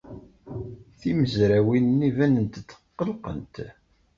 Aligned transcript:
Timezrawin-nni 0.99 2.09
banent-d 2.17 2.67
tqellqent. 2.69 3.55